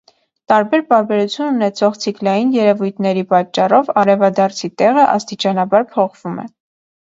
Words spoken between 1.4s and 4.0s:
ունեցող ցիկլային երևույթների պատճառով